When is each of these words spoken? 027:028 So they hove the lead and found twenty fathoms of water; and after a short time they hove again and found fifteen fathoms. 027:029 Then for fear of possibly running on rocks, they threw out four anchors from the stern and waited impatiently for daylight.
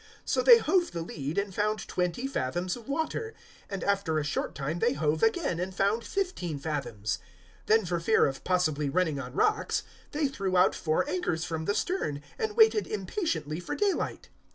027:028 0.01 0.07
So 0.29 0.41
they 0.41 0.57
hove 0.57 0.91
the 0.93 1.01
lead 1.03 1.37
and 1.37 1.53
found 1.53 1.87
twenty 1.87 2.25
fathoms 2.25 2.75
of 2.75 2.87
water; 2.89 3.35
and 3.69 3.83
after 3.83 4.17
a 4.17 4.23
short 4.23 4.55
time 4.55 4.79
they 4.79 4.93
hove 4.93 5.21
again 5.21 5.59
and 5.59 5.75
found 5.75 6.03
fifteen 6.03 6.57
fathoms. 6.57 7.19
027:029 7.67 7.67
Then 7.67 7.85
for 7.85 7.99
fear 7.99 8.25
of 8.25 8.43
possibly 8.43 8.89
running 8.89 9.19
on 9.19 9.33
rocks, 9.33 9.83
they 10.09 10.27
threw 10.27 10.57
out 10.57 10.73
four 10.73 11.07
anchors 11.07 11.43
from 11.45 11.65
the 11.65 11.75
stern 11.75 12.23
and 12.39 12.57
waited 12.57 12.87
impatiently 12.87 13.59
for 13.59 13.75
daylight. 13.75 14.29